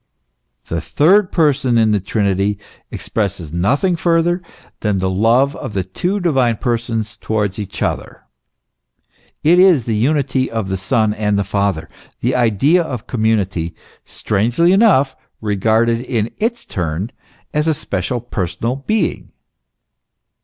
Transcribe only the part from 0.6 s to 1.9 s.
The third person